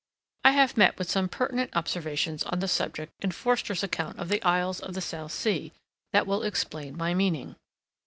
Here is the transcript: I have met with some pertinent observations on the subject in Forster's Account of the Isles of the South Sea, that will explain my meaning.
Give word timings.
I 0.43 0.53
have 0.53 0.77
met 0.77 0.97
with 0.97 1.11
some 1.11 1.29
pertinent 1.29 1.75
observations 1.75 2.41
on 2.41 2.57
the 2.57 2.67
subject 2.67 3.13
in 3.23 3.29
Forster's 3.29 3.83
Account 3.83 4.17
of 4.17 4.29
the 4.29 4.41
Isles 4.41 4.79
of 4.79 4.95
the 4.95 4.99
South 5.01 5.31
Sea, 5.31 5.73
that 6.11 6.25
will 6.25 6.41
explain 6.41 6.97
my 6.97 7.13
meaning. 7.13 7.55